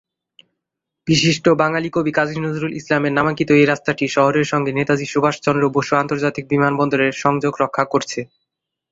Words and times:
বিশিষ্ট 1.07 1.45
বাঙালি 1.61 1.89
কবি 1.93 2.11
কাজী 2.17 2.37
নজরুল 2.39 2.73
ইসলামের 2.75 3.15
নামাঙ্কিত 3.17 3.49
এই 3.53 3.65
রাস্তাটি 3.65 4.05
শহরের 4.15 4.45
সঙ্গে 4.51 4.71
নেতাজি 4.73 5.05
সুভাষচন্দ্র 5.07 5.63
বসু 5.75 5.93
আন্তর্জাতিক 5.95 6.45
বিমানবন্দরের 6.49 7.13
সংযোগ 7.23 7.53
রক্ষা 7.63 7.83
করছে। 7.93 8.19